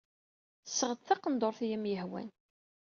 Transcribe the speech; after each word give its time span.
Seɣ-d 0.67 1.01
taqendurt 1.07 1.59
ay 1.65 1.71
am-yehwan. 1.77 2.29